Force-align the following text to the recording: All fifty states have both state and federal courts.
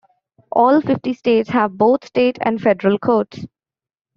All 0.51 0.81
fifty 0.81 1.13
states 1.13 1.49
have 1.49 1.77
both 1.77 2.03
state 2.05 2.39
and 2.41 2.59
federal 2.59 2.97
courts. 2.97 3.45